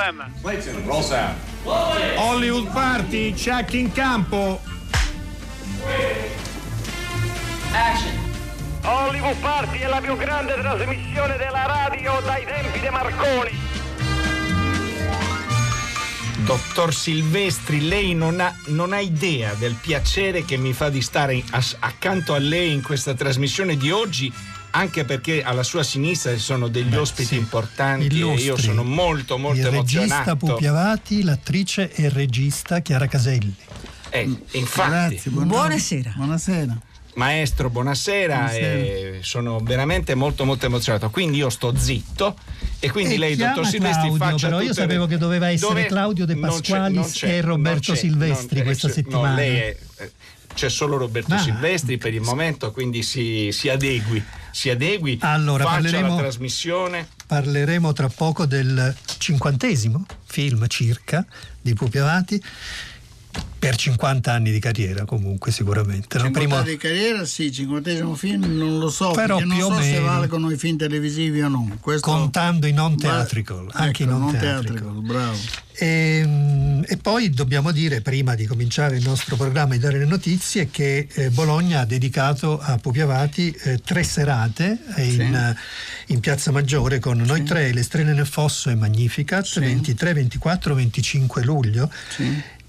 [0.00, 0.32] No problem.
[0.40, 1.36] Clayton, roll sound.
[2.16, 4.58] Hollywood Party, check in campo.
[7.72, 8.18] Action.
[8.82, 13.50] Hollywood Party è la più grande trasmissione della radio dai tempi di Marconi.
[16.46, 21.42] Dottor Silvestri, lei non ha, non ha, idea del piacere che mi fa di stare
[21.80, 24.32] accanto a lei in questa trasmissione di oggi,
[24.70, 27.36] anche perché alla sua sinistra ci sono degli Beh, ospiti sì.
[27.36, 28.42] importanti Illustri.
[28.42, 30.04] e io sono molto molto il emozionato.
[30.04, 33.54] Il regista Pupi Avati, l'attrice e il regista Chiara Caselli.
[34.10, 34.90] Eh, infatti.
[34.90, 36.12] Grazie, buonasera.
[36.16, 36.80] Buonasera.
[37.14, 39.18] Maestro, buonasera, buonasera.
[39.22, 41.10] sono veramente molto molto emozionato.
[41.10, 42.36] Quindi io sto zitto
[42.78, 45.10] e quindi e lei, dottor Silvestri, Claudio, faccia però io sapevo le...
[45.10, 45.86] che doveva essere Dove...
[45.86, 49.30] Claudio De Pasqualis e Roberto Silvestri questa settimana.
[49.30, 49.76] No, lei è,
[50.54, 51.38] c'è solo Roberto ah.
[51.38, 57.08] Silvestri per il momento, quindi si, si adegui, si adegui, allora, faccia la trasmissione.
[57.26, 61.24] Parleremo tra poco del cinquantesimo film circa
[61.60, 62.42] di Pupi Avati
[63.60, 66.56] per 50 anni di carriera comunque sicuramente 50 Primo...
[66.56, 69.82] anni di carriera sì 50 film non lo so però più non so meno...
[69.82, 72.10] se valgono i film televisivi o no Questo...
[72.10, 73.72] contando i non theatrical Ma...
[73.74, 75.02] anche ecco, i non, non theatrical.
[75.02, 75.38] bravo
[75.80, 80.04] e, ehm, e, poi dobbiamo dire, prima di cominciare il nostro programma e dare le
[80.04, 85.54] notizie, che eh, Bologna ha dedicato a Pupi Avati eh, tre serate eh, in,
[86.06, 86.12] sì.
[86.12, 87.26] in, Piazza Maggiore con sì.
[87.26, 89.60] noi tre, Le Strene nel Fosso e Magnificat, sì.
[89.60, 91.90] 23, 24, 25 luglio.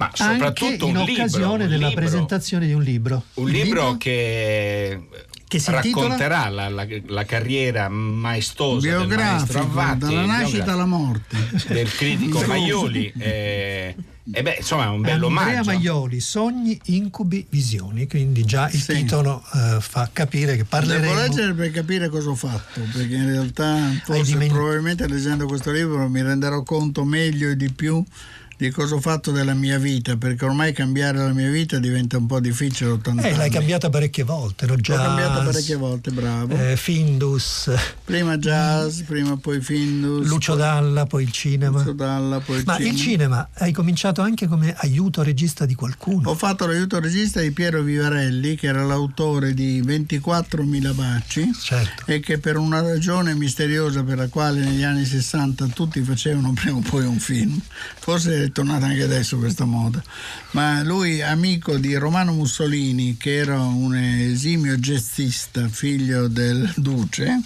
[0.01, 3.23] Ma soprattutto in occasione libro, della libro, presentazione di un libro.
[3.35, 4.99] Un libro, libro che
[5.51, 11.35] che si racconterà la, la, la, carriera maestosa biografica Avvati, dalla nascita alla morte.
[11.67, 13.11] del critico Maioli.
[13.17, 13.93] Eh,
[14.31, 15.71] e beh insomma è un bello Andrea omaggio.
[15.71, 18.07] Maioli Sogni, incubi, visioni.
[18.07, 18.93] Quindi già il sì.
[18.93, 23.27] titolo uh, fa capire che parleremo devo leggere per capire cosa ho fatto perché in
[23.27, 28.01] realtà forse probabilmente leggendo questo libro mi renderò conto meglio e di più
[28.61, 32.27] di cosa ho fatto della mia vita, perché ormai cambiare la mia vita diventa un
[32.27, 32.99] po' difficile.
[33.23, 34.75] Eh, l'hai cambiata parecchie volte, no?
[34.75, 36.55] Jazz, L'ho cambiata parecchie volte, bravo.
[36.55, 37.71] Eh, Findus.
[38.05, 40.27] Prima jazz, prima poi Findus.
[40.27, 41.79] Lucio Dalla, poi il cinema.
[41.79, 42.93] Lucio Dalla, poi il Ma cinema.
[42.93, 46.29] il cinema hai cominciato anche come aiuto regista di qualcuno?
[46.29, 52.03] Ho fatto l'aiuto regista di Piero Vivarelli, che era l'autore di 24.000 baci certo.
[52.05, 56.77] e che per una ragione misteriosa per la quale negli anni 60 tutti facevano prima
[56.77, 57.59] o poi un film,
[57.97, 60.01] forse tornata anche adesso questa moda,
[60.51, 67.41] ma lui amico di Romano Mussolini che era un esimio jazzista, figlio del duce,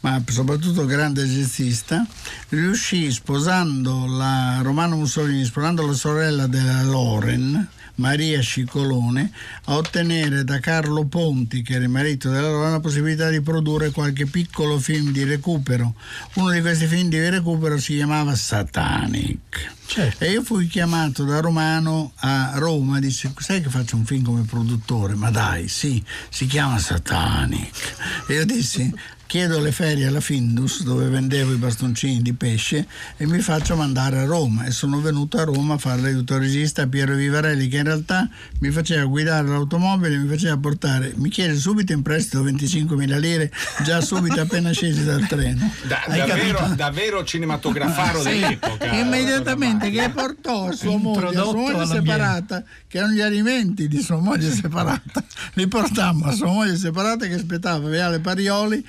[0.00, 2.06] ma soprattutto grande jazzista,
[2.50, 9.30] riuscì sposando la Romano Mussolini, sposando la sorella della Loren, Maria Scicolone
[9.64, 13.90] a ottenere da Carlo Ponti, che era il marito della Lola, la possibilità di produrre
[13.90, 15.94] qualche piccolo film di recupero.
[16.34, 19.74] Uno di questi film di recupero si chiamava Satanic.
[19.86, 20.24] Certo.
[20.24, 24.42] E io fui chiamato da Romano a Roma, disse sai che faccio un film come
[24.42, 25.14] produttore?
[25.14, 27.94] Ma dai, sì, si chiama Satanic.
[28.28, 28.92] E io dissi
[29.32, 34.18] chiedo le ferie alla Findus dove vendevo i bastoncini di pesce e mi faccio mandare
[34.18, 37.78] a Roma e sono venuto a Roma a fare l'aiuto regista a Piero Vivarelli che
[37.78, 38.28] in realtà
[38.58, 43.50] mi faceva guidare l'automobile, mi faceva portare, mi chiede subito in prestito 25.000 lire
[43.82, 45.60] già subito appena scesi dal treno.
[45.82, 48.92] Da, davvero, davvero, cinematografaro sì, dell'epoca.
[48.92, 54.00] Immediatamente che portò a sua moglie, a sua moglie separata, che erano gli alimenti di
[54.00, 58.84] sua moglie separata, li portammo a sua moglie separata che aspettava Viale Parioli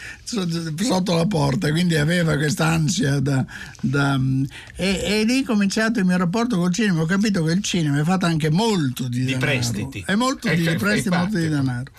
[0.81, 3.45] sotto la porta, quindi aveva questa ansia da,
[3.79, 4.19] da
[4.75, 7.99] e, e, lì è cominciato il mio rapporto col cinema, ho capito che il cinema
[7.99, 9.45] è fatto anche molto di, di denaro.
[9.45, 10.03] prestiti.
[10.05, 11.91] È molto di, di prestiti, molto di denaro.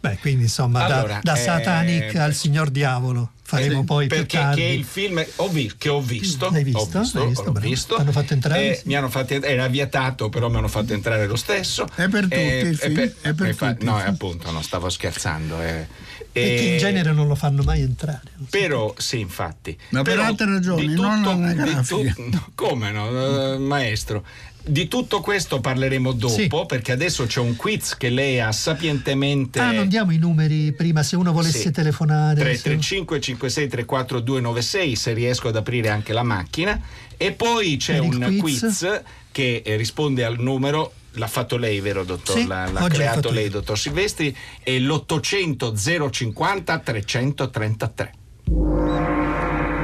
[0.00, 4.26] Beh, quindi insomma, allora, da, da eh, Satanic al Signor Diavolo faremo eh, poi perché
[4.26, 4.62] più tardi.
[4.62, 6.78] il film ho vi, che ho visto, L'hai visto?
[6.78, 8.70] Ho visto, visto, ho visto hanno fatto entrare?
[8.70, 8.82] Eh, sì.
[8.86, 11.86] mi hanno fatto, era vietato, però mi hanno fatto entrare lo stesso.
[11.94, 12.94] È per tutti eh, il film.
[12.94, 15.60] Per, è per fa, tutti, no, appunto, no, stavo scherzando.
[15.60, 15.86] Eh.
[16.32, 18.22] Che in genere non lo fanno mai entrare.
[18.48, 19.76] Però, sì, infatti.
[19.88, 22.12] Ma per altre ragioni, tutto, non anagrafiche.
[22.14, 24.24] Tu, no, come no, maestro?
[24.62, 26.48] Di tutto questo parleremo dopo, sì.
[26.66, 29.58] perché adesso c'è un quiz che lei ha sapientemente.
[29.58, 31.70] Ah, non diamo i numeri prima se uno volesse sì.
[31.70, 32.40] telefonare.
[32.40, 36.80] 335 56 34 296 se riesco ad aprire anche la macchina.
[37.16, 38.58] E poi c'è un quiz.
[38.58, 39.02] quiz
[39.32, 42.36] che risponde al numero l'ha fatto lei, vero dottor?
[42.36, 48.12] Sì, l'ha, l'ha creato lei, dottor Silvestri, è l'800 050 333.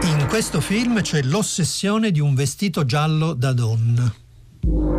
[0.02, 4.14] In questo film c'è l'ossessione di un vestito giallo da donna.
[4.68, 4.95] Yeah.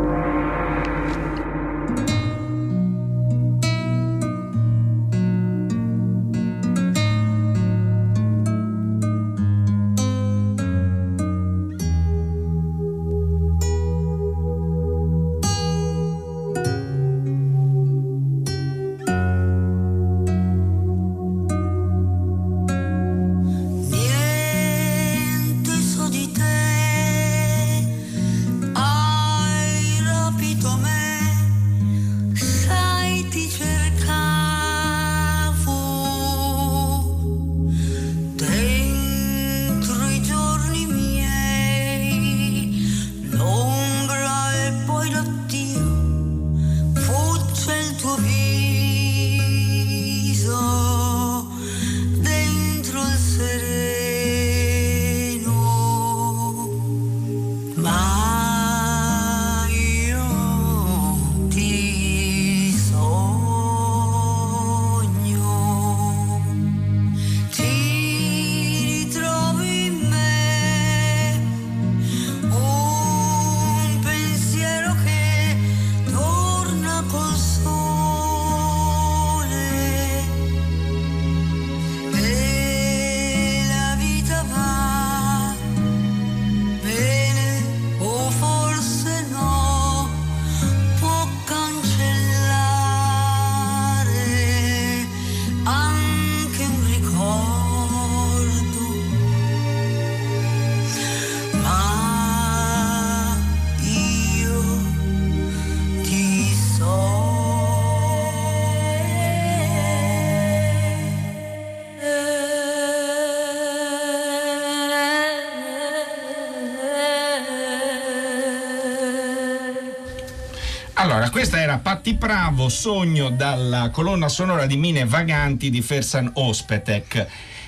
[121.10, 127.26] Allora, questa era Patti Bravo, sogno dalla colonna sonora di Mine Vaganti di Fersan Ospetek.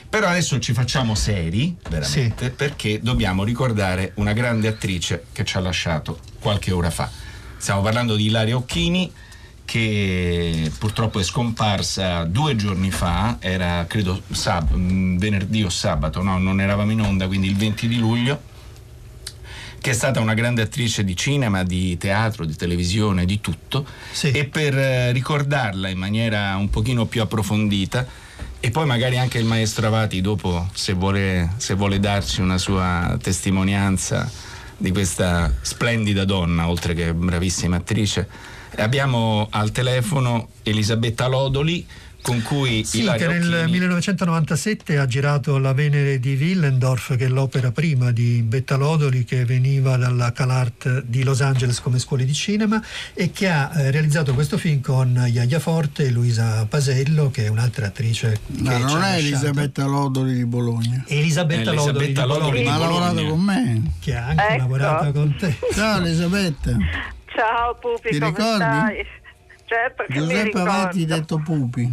[0.10, 2.52] Però adesso ci facciamo seri, veramente, sì.
[2.52, 7.10] perché dobbiamo ricordare una grande attrice che ci ha lasciato qualche ora fa.
[7.56, 9.10] Stiamo parlando di Ilaria Occhini,
[9.64, 14.76] che purtroppo è scomparsa due giorni fa, era credo sab-
[15.18, 18.49] venerdì o sabato, no, non eravamo in onda, quindi il 20 di luglio
[19.80, 23.86] che è stata una grande attrice di cinema, di teatro, di televisione, di tutto.
[24.12, 24.32] Sì.
[24.32, 28.06] E per eh, ricordarla in maniera un pochino più approfondita,
[28.62, 33.18] e poi magari anche il maestro Avati dopo, se vuole, se vuole darci una sua
[33.22, 34.30] testimonianza
[34.76, 38.28] di questa splendida donna, oltre che bravissima attrice,
[38.78, 41.86] abbiamo al telefono Elisabetta Lodoli
[42.22, 43.72] con cui sì, Ilaria che nel Occhini...
[43.72, 49.96] 1997 ha girato La Venere di Willendorf, che è l'opera prima di Bettalodoli, che veniva
[49.98, 52.82] dalla CalArt di Los Angeles come scuola di cinema
[53.14, 57.48] e che ha eh, realizzato questo film con Iaia Forte e Luisa Pasello, che è
[57.48, 58.40] un'altra attrice.
[58.48, 61.04] No, non è Elisabetta Lodoli di Bologna.
[61.08, 63.92] Elisabetta, Elisabetta Lodoli, Lodoli, Ma ha lavorato con me.
[64.00, 64.58] Che ha anche Ecco.
[64.58, 65.56] lavorato con te.
[65.74, 66.78] Ciao Elisabetta.
[67.36, 69.08] Ciao Pupi, Ti come ricordi?
[69.70, 70.60] Certo che Giuseppe.
[70.60, 71.88] Avati detto Pupi.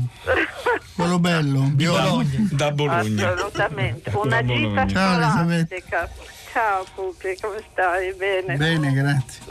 [0.95, 2.25] Quello bello, biondo.
[2.53, 3.35] da Bologna.
[3.35, 4.11] Assolutamente.
[4.11, 4.87] Da Una Bologna.
[4.87, 6.09] gita Ciao, scolastica.
[6.55, 8.15] Ciao Pupi, come stai?
[8.15, 8.57] Bene.
[8.57, 9.43] Bene, grazie.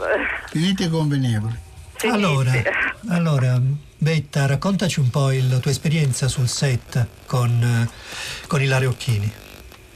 [0.48, 1.54] Finite convenevoli.
[1.94, 2.18] Finiti.
[2.24, 2.52] Allora,
[3.10, 3.60] allora,
[3.98, 7.88] Betta, raccontaci un po' il- la tua esperienza sul set con, eh,
[8.48, 9.32] con Ilario Occhini.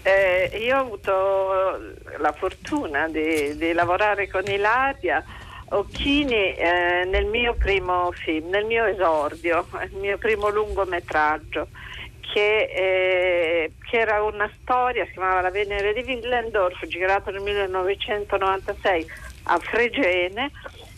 [0.03, 1.79] Eh, io ho avuto
[2.19, 5.23] la fortuna di, di lavorare con Ilaria
[5.73, 11.69] Occhini eh, nel mio primo film, nel mio esordio, il mio primo lungometraggio.
[12.21, 19.07] Che, eh, che era una storia, si chiamava La Venere di Willendorf, girato nel 1996
[19.45, 20.51] a Fregene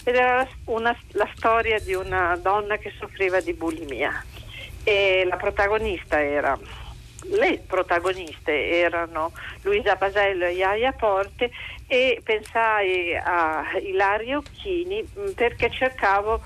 [0.04, 4.22] ed era una- la storia di una donna che soffriva di bulimia
[4.84, 6.58] e la protagonista era
[7.24, 11.50] le protagoniste erano Luisa Pasello e Iaia Porte
[11.86, 16.40] e pensai a Ilaria Occhini mh, perché cercavo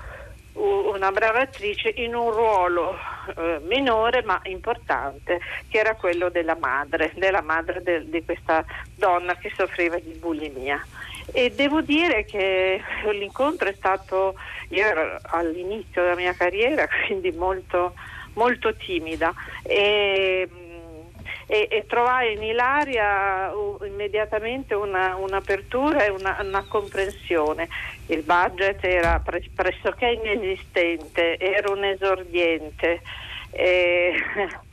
[0.57, 2.97] una brava attrice in un ruolo
[3.35, 8.65] eh, minore ma importante che era quello della madre, della madre de- di questa
[8.95, 10.83] donna che soffriva di bulimia.
[11.31, 12.81] E devo dire che
[13.11, 14.35] l'incontro è stato,
[14.69, 17.93] io ero all'inizio della mia carriera, quindi molto,
[18.33, 19.33] molto timida.
[19.61, 20.47] E,
[21.47, 27.69] e, e trovai in Ilaria uh, immediatamente una, un'apertura e una, una comprensione.
[28.07, 33.01] Il budget era pres- pressoché inesistente, era un esordiente.
[33.51, 34.13] E,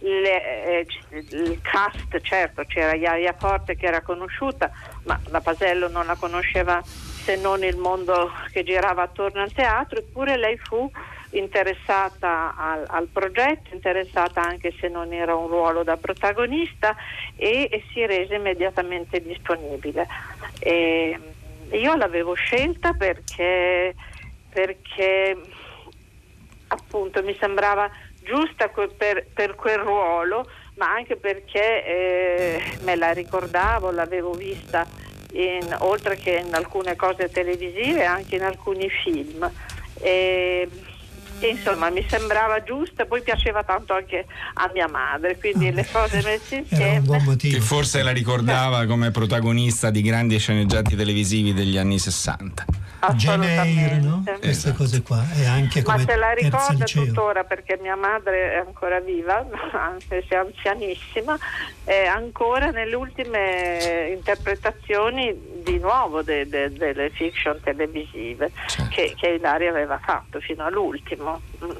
[0.00, 0.86] le- eh,
[1.30, 4.70] il cast, certo, c'era Iaia Forte che era conosciuta,
[5.04, 9.98] ma la Pasello non la conosceva se non il mondo che girava attorno al teatro,
[9.98, 10.90] eppure lei fu
[11.30, 16.96] interessata al, al progetto, interessata anche se non era un ruolo da protagonista
[17.36, 20.06] e, e si rese immediatamente disponibile.
[20.58, 21.18] E
[21.70, 23.94] io l'avevo scelta perché,
[24.50, 25.36] perché
[26.68, 27.90] appunto mi sembrava
[28.22, 34.86] giusta per, per quel ruolo, ma anche perché eh, me la ricordavo, l'avevo vista
[35.32, 39.50] in- oltre che in alcune cose televisive, anche in alcuni film.
[40.00, 40.68] E,
[41.40, 46.22] e insomma mi sembrava giusta, poi piaceva tanto anche a mia madre, quindi le cose
[46.22, 47.56] messe Era un buon insieme.
[47.56, 52.64] Che forse la ricordava come protagonista di grandi sceneggiati televisivi degli anni 60.
[53.14, 54.22] Jane Eyre, no?
[54.26, 54.38] assolutamente.
[54.40, 55.24] Queste cose qua.
[55.36, 60.24] E anche Ma come se la ricorda tuttora perché mia madre è ancora viva, anche
[60.28, 61.38] se anzianissima,
[61.84, 68.90] è ancora nelle ultime interpretazioni di nuovo de- de- delle fiction televisive Certo.
[68.90, 71.27] che, che Ilaria aveva fatto fino all'ultimo.
[71.64, 71.70] Mm.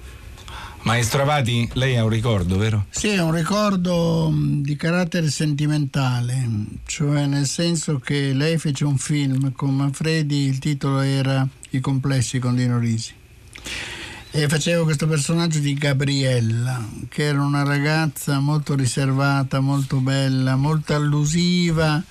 [0.82, 2.86] Maestro Avati, lei ha un ricordo, vero?
[2.90, 6.48] Sì, è un ricordo mh, di carattere sentimentale,
[6.86, 12.38] cioè nel senso che lei fece un film con Manfredi, il titolo era I complessi
[12.38, 13.12] con Dino Risi.
[14.30, 20.94] E facevo questo personaggio di Gabriella, che era una ragazza molto riservata, molto bella, molto
[20.94, 22.02] allusiva,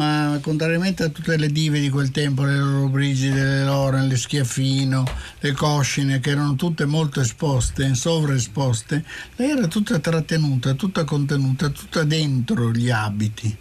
[0.00, 4.16] ma contrariamente a tutte le dive di quel tempo, le loro Brigide, le Loren, le
[4.16, 5.04] Schiaffino,
[5.40, 9.04] le Coscine, che erano tutte molto esposte, sovraesposte,
[9.36, 13.54] lei era tutta trattenuta, tutta contenuta, tutta dentro gli abiti.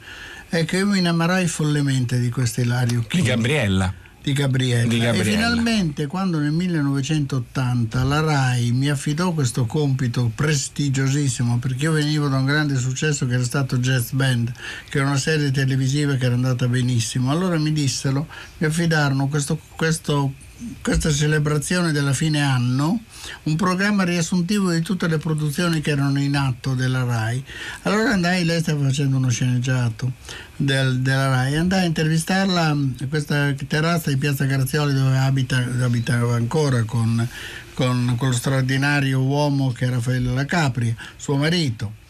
[0.47, 3.93] Ecco, io mi innamorai follemente di questo Ilario Di Chini Gabriella.
[4.21, 4.87] Di Gabriella.
[4.87, 5.21] Di Gabriella.
[5.21, 12.27] E finalmente, quando nel 1980 la RAI mi affidò questo compito prestigiosissimo, perché io venivo
[12.27, 14.51] da un grande successo che era stato Jazz Band,
[14.89, 19.59] che era una serie televisiva che era andata benissimo, allora mi dissero, mi affidarono questo,
[19.75, 20.33] questo
[20.81, 23.01] questa celebrazione della fine anno
[23.43, 27.43] un programma riassuntivo di tutte le produzioni che erano in atto della RAI.
[27.83, 30.11] Allora andai, lei stava facendo uno sceneggiato
[30.55, 36.35] del, della RAI, andai a intervistarla a questa terrazza di Piazza Grazioli dove abita, abitava
[36.35, 37.25] ancora con,
[37.73, 42.07] con, con lo straordinario uomo che è Raffaele Lacapri, suo marito.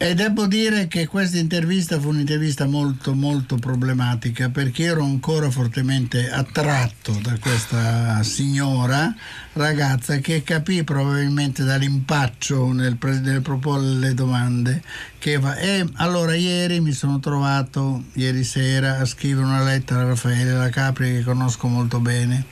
[0.00, 6.30] E devo dire che questa intervista fu un'intervista molto molto problematica perché ero ancora fortemente
[6.30, 9.12] attratto da questa signora
[9.54, 14.82] ragazza che capì probabilmente dall'impaccio nel, nel proporre le domande
[15.18, 15.56] che va.
[15.56, 20.68] E allora ieri mi sono trovato, ieri sera, a scrivere una lettera a Raffaele La
[20.68, 22.44] Capri che conosco molto bene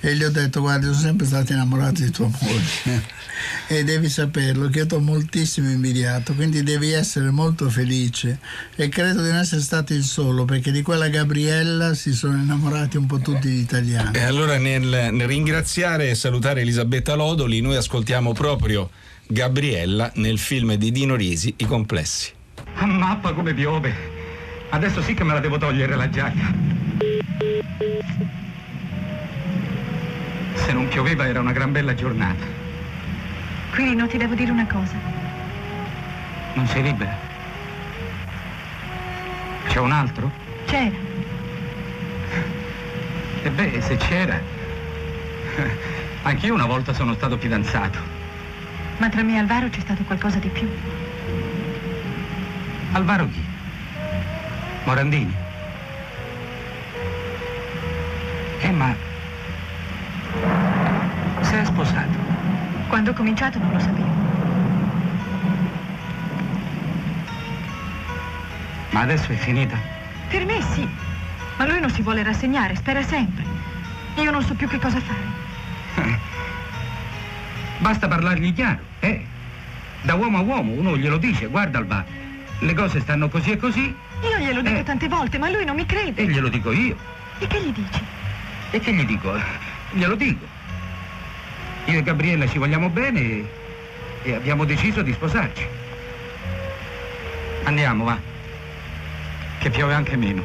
[0.00, 3.15] e gli ho detto guarda sono sempre stato innamorato di tua moglie
[3.66, 8.38] e devi saperlo che io ti ho moltissimo invidiato quindi devi essere molto felice.
[8.76, 12.96] E credo di non essere stato il solo perché di quella Gabriella si sono innamorati
[12.96, 14.16] un po' tutti gli italiani.
[14.16, 18.90] E allora nel, nel ringraziare e salutare Elisabetta Lodoli noi ascoltiamo proprio
[19.26, 22.32] Gabriella nel film di Dino Risi I Complessi.
[22.74, 24.14] A mappa come piove.
[24.70, 26.52] Adesso sì che me la devo togliere la giacca.
[30.54, 32.65] Se non pioveva era una gran bella giornata.
[33.76, 34.94] Quirino, ti devo dire una cosa.
[36.54, 37.14] Non sei libera?
[39.68, 40.30] C'è un altro?
[40.64, 40.96] C'era.
[43.42, 44.40] E beh, se c'era.
[46.22, 47.98] Anch'io una volta sono stato fidanzato.
[48.96, 50.66] Ma tra me e Alvaro c'è stato qualcosa di più.
[52.92, 53.44] Alvaro chi?
[54.84, 55.34] Morandini?
[58.60, 58.96] Eh, ma
[61.42, 62.25] sei sposato?
[62.88, 64.14] Quando ho cominciato non lo sapevo.
[68.90, 69.76] Ma adesso è finita?
[70.28, 70.88] Per me sì.
[71.56, 73.44] Ma lui non si vuole rassegnare, spera sempre.
[74.16, 76.18] Io non so più che cosa fare.
[77.78, 79.24] Basta parlargli chiaro, eh?
[80.02, 82.04] Da uomo a uomo uno glielo dice, guarda Alba,
[82.60, 83.94] le cose stanno così e così.
[84.22, 84.82] Io glielo dico eh.
[84.82, 86.22] tante volte, ma lui non mi crede.
[86.22, 86.96] E glielo dico io.
[87.38, 88.02] E che gli dici?
[88.70, 89.34] E che gli dico?
[89.92, 90.55] Glielo dico.
[91.86, 93.46] Io e Gabriella ci vogliamo bene e,
[94.22, 95.66] e abbiamo deciso di sposarci.
[97.64, 98.18] Andiamo, va.
[99.58, 100.42] Che piove anche meno.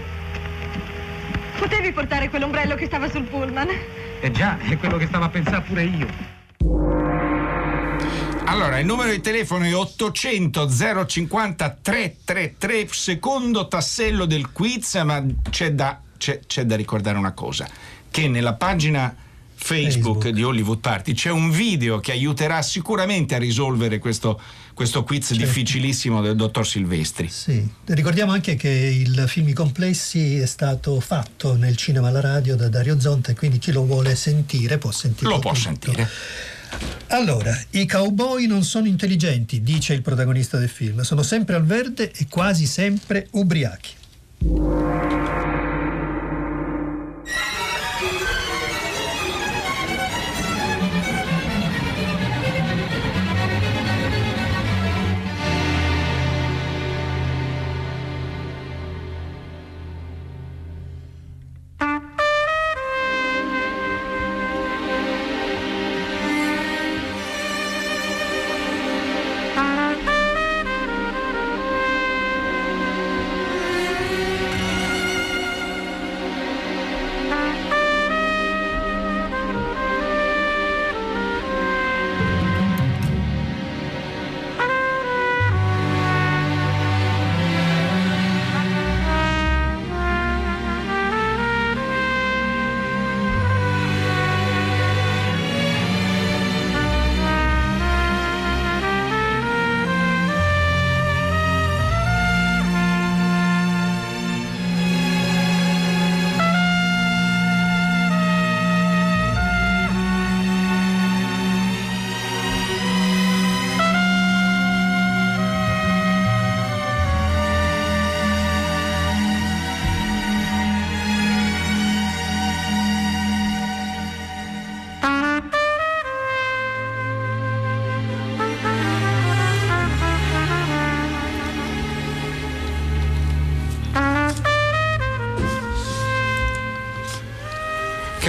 [1.58, 3.70] Potevi portare quell'ombrello che stava sul pullman?
[4.20, 6.08] Eh già, è quello che stavo a pensare pure io.
[8.46, 10.70] Allora, il numero di telefono è 800
[11.08, 17.68] 050 333, secondo tassello del quiz, ma c'è da, c'è, c'è da ricordare una cosa,
[18.12, 19.16] che nella pagina
[19.64, 24.42] Facebook, Facebook, di Hollywood Party c'è un video che aiuterà sicuramente a risolvere questo,
[24.74, 25.44] questo quiz certo.
[25.44, 27.30] difficilissimo del dottor Silvestri.
[27.30, 27.66] Sì.
[27.86, 32.70] Ricordiamo anche che il film I Complessi è stato fatto nel cinema alla radio da
[32.70, 35.30] Dario Zonta e quindi chi lo vuole sentire può sentire.
[35.30, 36.10] Lo può sentire.
[37.08, 42.12] Allora, i cowboy non sono intelligenti, dice il protagonista del film, sono sempre al verde
[42.12, 44.00] e quasi sempre ubriachi.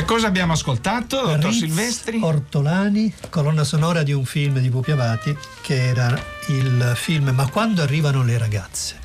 [0.04, 2.20] Cosa abbiamo ascoltato, dottor Ritz Silvestri?
[2.22, 6.18] Ortolani, colonna sonora di un film di Pupi Avati, che era
[6.48, 8.96] il film Ma quando arrivano le ragazze.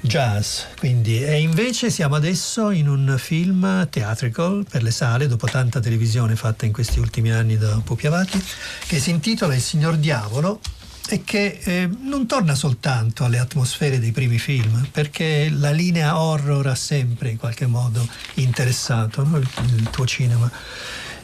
[0.00, 0.60] jazz.
[0.78, 6.36] Quindi, e invece siamo adesso in un film theatrical per le sale, dopo tanta televisione
[6.36, 8.42] fatta in questi ultimi anni da Pupi Avati,
[8.86, 10.60] che si intitola Il Signor Diavolo
[11.08, 16.66] e che eh, non torna soltanto alle atmosfere dei primi film, perché la linea horror
[16.66, 19.36] ha sempre in qualche modo interessato no?
[19.36, 20.50] il, il tuo cinema.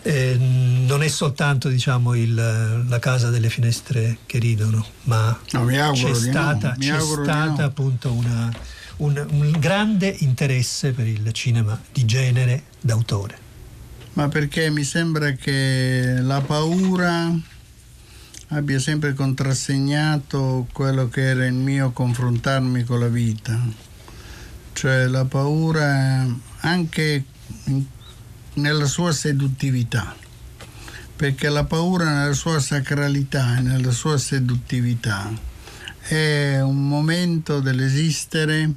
[0.04, 6.14] Eh, non è soltanto diciamo, il, la casa delle finestre che ridono, ma no, c'è
[6.14, 6.76] stata, no.
[6.78, 8.52] c'è stata appunto una,
[8.96, 13.38] un, un, grande interesse per il cinema di genere d'autore.
[14.14, 17.32] Ma perché mi sembra che la paura
[18.54, 23.58] abbia sempre contrassegnato quello che era il mio confrontarmi con la vita,
[24.74, 26.26] cioè la paura
[26.60, 27.24] anche
[28.54, 30.14] nella sua seduttività,
[31.16, 35.32] perché la paura nella sua sacralità e nella sua seduttività
[36.02, 38.70] è un momento dell'esistere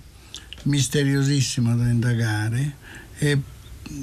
[0.63, 2.75] misteriosissimo da indagare
[3.17, 3.37] e,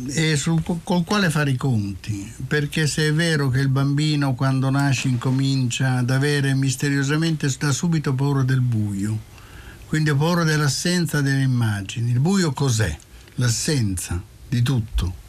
[0.08, 4.70] e sul, col quale fare i conti, perché se è vero che il bambino quando
[4.70, 9.18] nasce incomincia ad avere misteriosamente da subito paura del buio,
[9.86, 12.10] quindi paura dell'assenza delle immagini.
[12.10, 12.96] Il buio cos'è?
[13.36, 15.20] L'assenza di tutto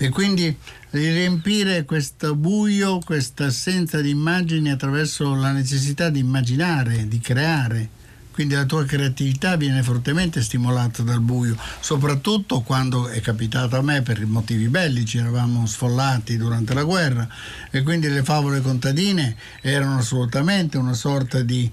[0.00, 0.56] e quindi
[0.90, 7.90] riempire questo buio, questa assenza di immagini attraverso la necessità di immaginare, di creare.
[8.38, 14.02] Quindi la tua creatività viene fortemente stimolata dal buio, soprattutto quando è capitato a me
[14.02, 17.26] per motivi bellici, eravamo sfollati durante la guerra
[17.68, 21.68] e quindi le favole contadine erano assolutamente una sorta di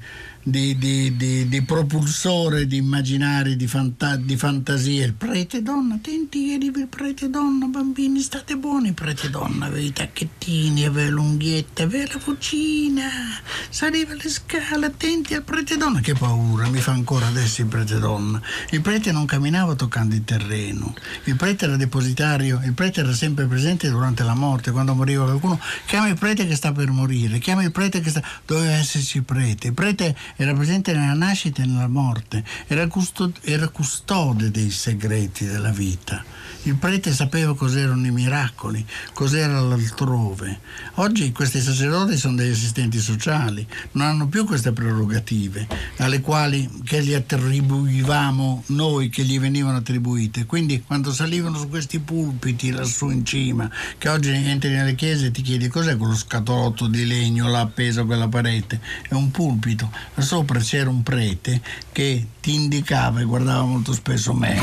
[0.48, 5.06] di, di, di, di, propulsore di immaginari, di, fanta, di fantasie.
[5.06, 9.84] Il prete donna, attenti che arriva il prete donna, bambini state buoni, prete donna, aveva
[9.84, 13.10] i tacchettini, aveva l'unghietta, aveva la vocina,
[13.70, 16.00] saliva le scale, attenti al prete donna.
[16.00, 18.40] Che paura, mi fa ancora adesso il prete donna.
[18.70, 23.48] Il prete non camminava toccando il terreno, il prete era depositario, il prete era sempre
[23.48, 27.64] presente durante la morte, quando moriva qualcuno, chiama il prete che sta per morire, chiama
[27.64, 28.22] il prete che sta...
[28.46, 29.68] Doveva esserci il prete.
[29.68, 35.46] Il prete era presente nella nascita e nella morte, era, custode, era custode dei segreti
[35.46, 36.24] della vita.
[36.66, 40.62] Il prete sapeva cos'erano i miracoli, cos'era l'altrove.
[40.96, 47.04] Oggi questi sacerdoti sono degli assistenti sociali, non hanno più queste prerogative alle quali che
[47.04, 50.48] gli attribuivamo noi, che gli venivano attribuite.
[50.48, 55.32] Quindi quando salivano su questi pulpiti lassù in cima, che oggi entri nelle chiese e
[55.32, 59.92] ti chiedi cos'è quello scatolotto di legno là appeso a quella parete, è un pulpito.
[60.16, 64.60] Là sopra c'era un prete che ti indicava e guardava molto spesso me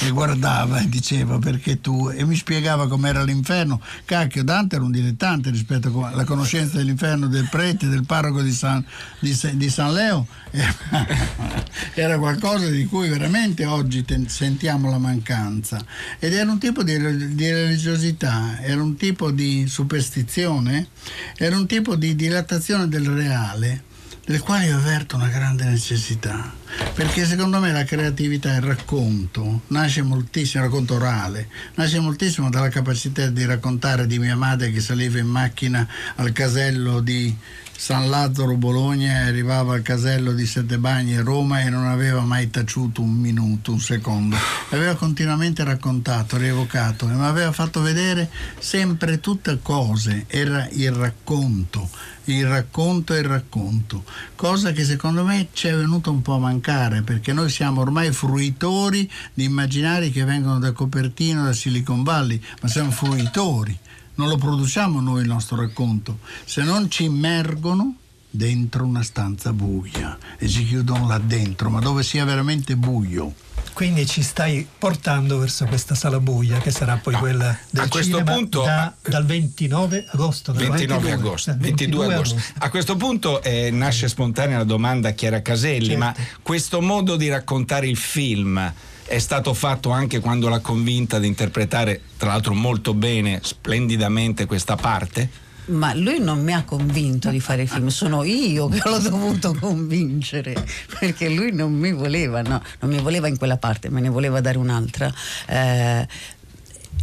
[0.00, 3.78] e guardava e diceva perché tu e mi spiegava com'era l'inferno.
[4.06, 8.82] Cacchio, Dante era un dilettante rispetto alla conoscenza dell'inferno del prete, del parroco di San,
[9.20, 10.26] di, di San Leo.
[11.94, 15.84] Era qualcosa di cui veramente oggi ten, sentiamo la mancanza.
[16.18, 20.88] Ed era un tipo di, di religiosità, era un tipo di superstizione,
[21.36, 23.92] era un tipo di dilatazione del reale
[24.26, 26.50] del quale ho avverto una grande necessità,
[26.94, 32.70] perché secondo me la creatività, il racconto, nasce moltissimo, il racconto orale, nasce moltissimo dalla
[32.70, 37.36] capacità di raccontare di mia madre che saliva in macchina al casello di
[37.76, 42.48] San Lazzaro Bologna e arrivava al casello di Sette Bagni Roma e non aveva mai
[42.48, 44.36] taciuto un minuto, un secondo.
[44.70, 51.90] Aveva continuamente raccontato, rievocato e mi aveva fatto vedere sempre tutte cose, era il racconto
[52.26, 56.38] il racconto e il racconto, cosa che secondo me ci è venuto un po' a
[56.38, 62.40] mancare perché noi siamo ormai fruitori di immaginari che vengono da Copertino, da Silicon Valley,
[62.60, 63.78] ma siamo fruitori
[64.16, 67.96] non lo produciamo noi il nostro racconto, se non ci immergono
[68.30, 73.34] dentro una stanza buia e ci chiudono là dentro, ma dove sia veramente buio.
[73.74, 78.22] Quindi ci stai portando verso questa sala buia che sarà poi quella del a questo
[78.22, 80.52] punto, da, dal 29 agosto.
[80.52, 82.34] 29 22, agosto, 22, 22 agosto.
[82.36, 82.52] agosto.
[82.58, 85.98] A questo punto eh, nasce spontanea la domanda a Chiara Caselli, certo.
[85.98, 88.72] ma questo modo di raccontare il film
[89.06, 94.76] è stato fatto anche quando l'ha convinta ad interpretare, tra l'altro molto bene, splendidamente questa
[94.76, 95.42] parte?
[95.66, 99.54] Ma lui non mi ha convinto di fare il film, sono io che l'ho dovuto
[99.58, 100.54] convincere,
[100.98, 104.40] perché lui non mi voleva, no, non mi voleva in quella parte, me ne voleva
[104.40, 105.12] dare un'altra.
[105.46, 106.06] Eh,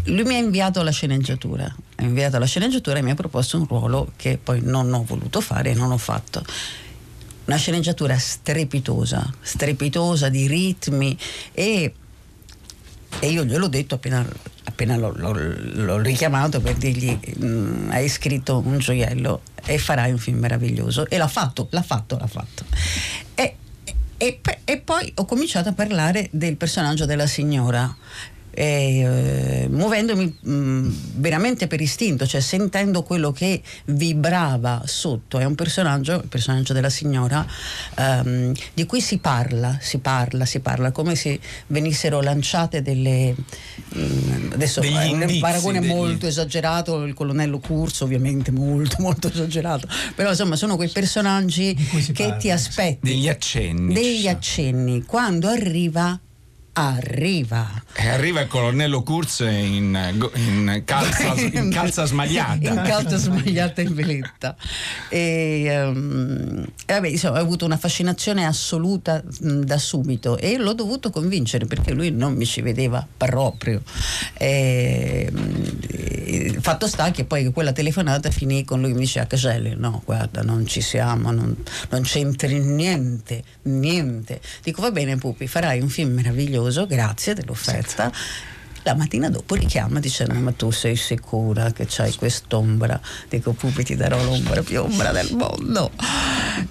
[0.05, 3.65] lui mi ha inviato la sceneggiatura, ha inviato la sceneggiatura e mi ha proposto un
[3.65, 6.43] ruolo che poi non ho voluto fare e non ho fatto
[7.45, 11.17] una sceneggiatura strepitosa, strepitosa di ritmi
[11.51, 11.93] e,
[13.19, 14.25] e io gliel'ho detto appena,
[14.63, 20.17] appena l'ho, l'ho, l'ho, richiamato per dirgli mm, hai scritto un gioiello e farai un
[20.17, 22.65] film meraviglioso e l'ha fatto, l'ha fatto, l'ha fatto.
[23.35, 23.55] E,
[24.17, 27.95] e, e, poi ho cominciato a parlare del personaggio della signora
[28.51, 35.39] eh, muovendomi mh, mm, veramente per istinto, cioè sentendo quello che vibrava sotto.
[35.39, 37.45] È un personaggio, il personaggio della signora,
[37.97, 43.33] um, di cui si parla, si parla, si parla, come se venissero lanciate delle...
[43.33, 45.89] Mh, mm, adesso degli è indizi, un paragone degli...
[45.89, 51.73] molto esagerato, il colonnello Curso ovviamente molto molto esagerato, però insomma sono quei personaggi
[52.13, 52.99] che parla, ti aspetti.
[53.01, 53.93] Degli accenni.
[53.93, 55.03] Degli accenni.
[55.03, 56.19] Quando arriva
[56.73, 57.69] arriva.
[57.93, 59.97] E arriva il colonnello Kurz in,
[60.35, 62.69] in, calza, in calza smagliata.
[62.69, 64.55] in calza smagliata in veletta.
[65.09, 70.73] E, um, e vabbè, insomma, ho avuto una fascinazione assoluta mh, da subito e l'ho
[70.73, 73.81] dovuto convincere perché lui non mi ci vedeva proprio.
[74.33, 75.29] E,
[75.87, 80.01] e, fatto sta che poi quella telefonata finì con lui mi dice a Caselli, no
[80.05, 81.55] guarda non ci siamo, non,
[81.89, 84.39] non c'entri niente, niente.
[84.63, 88.11] Dico va bene Pupi, farai un film meraviglioso meraviglioso, grazie dell'offerta.
[88.83, 92.99] La mattina dopo richiama dicendo ma tu sei sicura che c'hai quest'ombra?
[93.29, 95.91] Dico Pupi ti darò l'ombra più ombra del mondo.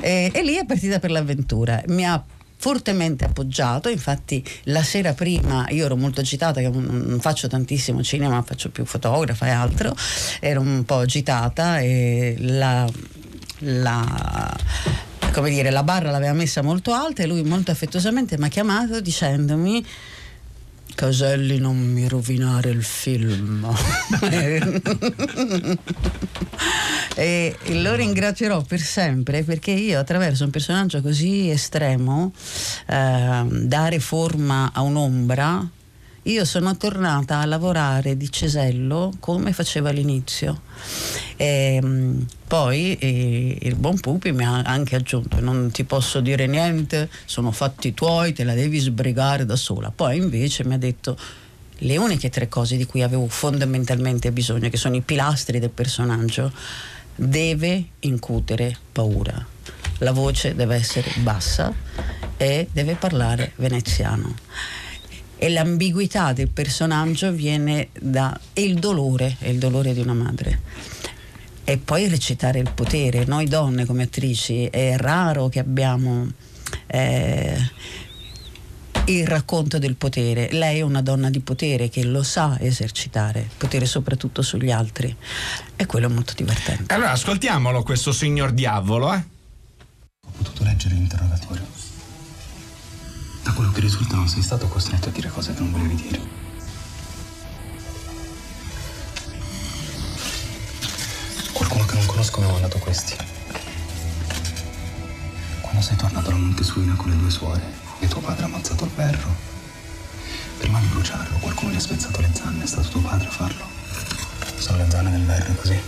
[0.01, 1.83] E, e lì è partita per l'avventura.
[1.87, 2.23] Mi ha
[2.57, 8.43] fortemente appoggiato, infatti la sera prima io ero molto agitata, che non faccio tantissimo cinema,
[8.43, 9.95] faccio più fotografa e altro,
[10.41, 12.87] ero un po' agitata e la,
[13.61, 14.57] la
[15.33, 19.01] come dire, la barra l'aveva messa molto alta e lui molto affettuosamente mi ha chiamato
[19.01, 19.85] dicendomi
[20.95, 23.67] Caselli non mi rovinare il film.
[27.17, 32.33] E lo ringrazierò per sempre perché io attraverso un personaggio così estremo
[32.87, 35.69] eh, dare forma a un'ombra
[36.25, 40.63] io sono tornata a lavorare di cesello come facevo all'inizio.
[41.37, 46.47] E, ehm, poi e, il buon Pupi mi ha anche aggiunto: Non ti posso dire
[46.47, 49.91] niente, sono fatti tuoi, te la devi sbrigare da sola.
[49.91, 51.17] Poi invece mi ha detto
[51.83, 56.53] le uniche tre cose di cui avevo fondamentalmente bisogno, che sono i pilastri del personaggio,
[57.15, 59.47] deve incutere paura.
[59.99, 61.73] La voce deve essere bassa
[62.37, 64.35] e deve parlare veneziano
[65.43, 70.61] e l'ambiguità del personaggio viene da e il dolore, è il dolore di una madre.
[71.65, 73.25] E poi recitare il potere.
[73.25, 76.31] Noi donne come attrici è raro che abbiamo
[76.89, 77.57] eh,
[79.07, 80.53] il racconto del potere.
[80.53, 85.17] Lei è una donna di potere che lo sa esercitare, potere soprattutto sugli altri.
[85.75, 86.93] E quello è molto divertente.
[86.93, 89.25] Allora ascoltiamolo questo signor diavolo, eh?
[90.27, 91.80] Ho potuto leggere l'interrogatorio.
[93.43, 96.21] Da quello che risulta non sei stato costretto a dire cose che non volevi dire.
[101.53, 103.17] Qualcuno che non conosco mi ha mandato questi.
[105.61, 107.63] Quando sei tornato alla Montesuina con le due suore
[107.99, 109.35] e tuo padre ha ammazzato il berro,
[110.59, 113.65] prima di bruciarlo qualcuno gli ha spezzato le zanne, è stato tuo padre a farlo.
[114.59, 115.81] Sono le zanne del berro, così.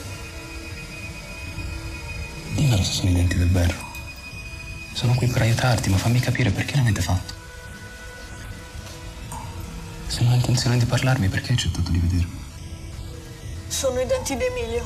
[2.55, 3.91] Dimmelo se sono i denti del berro.
[4.93, 7.42] Sono qui per aiutarti, ma fammi capire perché l'avete fatto.
[10.23, 12.39] Se non hai intenzione di parlarmi, perché hai accettato di vedermi?
[13.67, 14.85] Sono i denti di Emilio.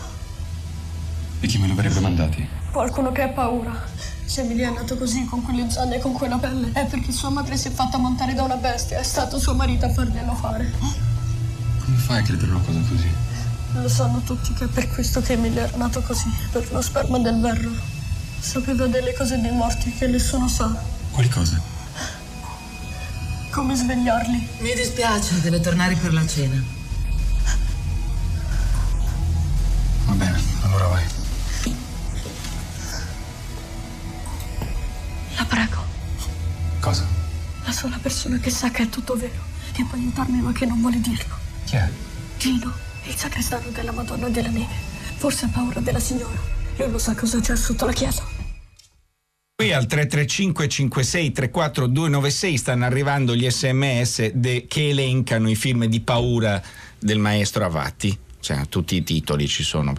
[1.41, 2.49] E chi me li avrebbe mandati?
[2.73, 3.85] Qualcuno che ha paura.
[4.25, 7.29] Se Emilio è nato così, con quelle zanne e con quella pelle, è perché sua
[7.29, 8.99] madre si è fatta montare da una bestia.
[8.99, 10.73] È stato suo marito a farglielo fare.
[11.85, 13.09] Come fai a credere una cosa così?
[13.75, 17.19] Lo sanno tutti che è per questo che Emilio era nato così, per lo sperma
[17.19, 17.73] del verro.
[18.41, 20.75] Sapeva delle cose dei morti che nessuno sa.
[21.11, 21.76] Quali cose?
[23.57, 24.49] Come svegliarli.
[24.59, 26.63] Mi dispiace, deve tornare per la cena.
[30.05, 31.05] Va bene, allora vai.
[35.37, 35.85] La prego.
[36.81, 37.07] Cosa?
[37.65, 39.43] La sola persona che sa che è tutto vero,
[39.73, 41.35] che può aiutarmi ma che non vuole dirlo.
[41.65, 41.89] Chi è?
[42.37, 42.71] Gino,
[43.05, 44.75] il sacrestano della Madonna della Neve.
[45.17, 46.39] Forse ha paura della signora.
[46.77, 48.36] Lui lo sa cosa c'è sotto la chiesa.
[49.59, 55.87] Qui al 335 56 34 296 stanno arrivando gli sms de- che elencano i film
[55.87, 56.63] di paura
[56.99, 58.19] del maestro Avatti.
[58.39, 59.95] Cioè, tutti i titoli ci sono,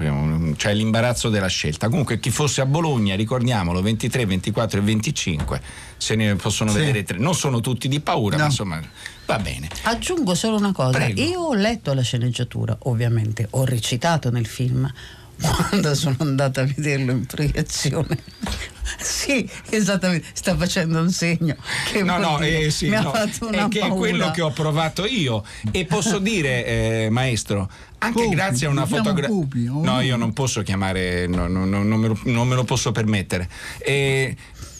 [0.55, 1.89] c'è l'imbarazzo della scelta.
[1.89, 5.61] Comunque chi fosse a Bologna, ricordiamolo, 23, 24 e 25,
[5.97, 6.77] se ne possono sì.
[6.77, 7.17] vedere tre.
[7.17, 8.43] Non sono tutti di paura, no.
[8.43, 8.79] ma insomma
[9.25, 9.69] va bene.
[9.81, 11.19] Aggiungo solo una cosa, Prego.
[11.19, 14.87] io ho letto la sceneggiatura, ovviamente, ho recitato nel film,
[15.41, 18.19] quando sono andata a vederlo in proiezione
[18.99, 21.55] Sì, esattamente, sta facendo un segno.
[21.91, 24.41] Che no, no, eh, sì, mi no, ha fatto una è che è quello che
[24.41, 25.43] ho provato io.
[25.71, 29.27] E posso dire, eh, maestro, anche Pupi, grazie a una fotografia.
[29.27, 30.01] Pupi, o No, no?
[30.01, 33.49] io non posso chiamare, no, no, no, non, me lo, non me lo posso permettere.
[33.79, 34.35] E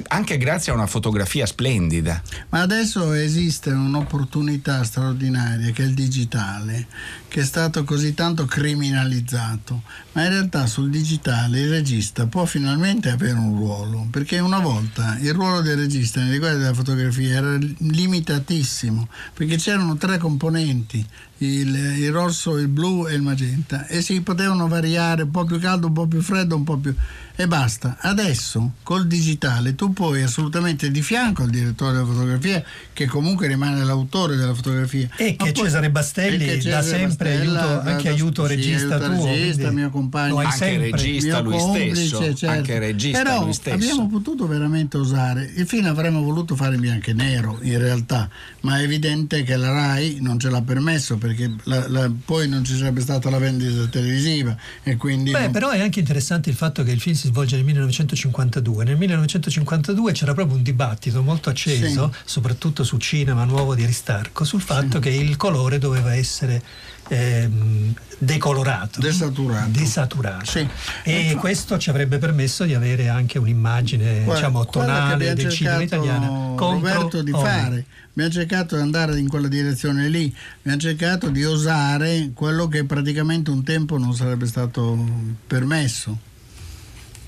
[0.10, 2.22] anche grazie a una fotografia splendida.
[2.50, 6.88] Ma adesso esiste un'opportunità straordinaria che è il digitale,
[7.28, 9.82] che è stato così tanto criminalizzato,
[10.14, 15.18] ma in realtà sul digitale il regista può finalmente avere un ruolo, perché una volta
[15.20, 21.06] il ruolo del regista nei riguardi della fotografia era limitatissimo, perché c'erano tre componenti,
[21.40, 25.60] il, il rosso, il blu e il magenta, e si potevano variare un po' più
[25.60, 26.94] caldo, un po' più freddo, un po' più...
[27.40, 27.98] e basta.
[28.02, 33.84] Adesso col digitale tu puoi assolutamente di fianco al direttore della fotografia, che comunque rimane
[33.84, 35.08] l'autore della fotografia.
[35.16, 38.96] E che poi- Cesare Bastelli che dà Cesare sempre Bastella aiuto- anche aiuto sì, regista
[38.96, 40.38] aiuta tuo, regista, mio compagno.
[40.40, 40.92] Anche sempre.
[40.92, 42.36] regista mio lui complice, stesso.
[42.36, 42.48] certo.
[42.48, 43.76] Anche regista Però lui stesso.
[43.76, 45.50] abbiamo potuto veramente osare.
[45.56, 48.28] Il film avremmo voluto fare in bianco e nero in realtà,
[48.62, 52.64] ma è evidente che la RAI non ce l'ha permesso perché la- la- poi non
[52.66, 55.30] ci sarebbe stata la vendita televisiva e quindi...
[55.32, 58.84] Beh, però è anche interessante il fatto che il film si svolge nel 1952.
[58.84, 64.62] Nel 1952 c'era proprio un dibattito molto acceso, soprattutto su cinema nuovo di Aristarco, sul
[64.62, 66.62] fatto che il colore doveva essere
[67.10, 69.70] ehm, decolorato, Desaturato.
[69.72, 70.46] desaturato.
[70.46, 70.68] Sì.
[71.04, 76.56] E questo ci avrebbe permesso di avere anche un'immagine Guarda, diciamo, tonale del cinema italiano
[76.58, 77.44] Roberto di Oli.
[77.44, 82.84] fare abbiamo cercato di andare in quella direzione lì abbiamo cercato di osare quello che
[82.84, 84.98] praticamente un tempo non sarebbe stato
[85.46, 86.18] permesso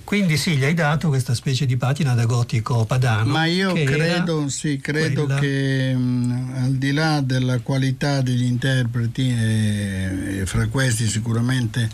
[0.09, 3.31] Quindi sì, gli hai dato questa specie di patina da gotico padano.
[3.31, 9.29] Ma io credo, sì, credo quella- che mh, al di là della qualità degli interpreti,
[9.29, 11.87] e, e fra questi sicuramente